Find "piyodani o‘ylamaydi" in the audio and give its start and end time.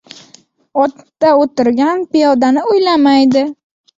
2.15-3.45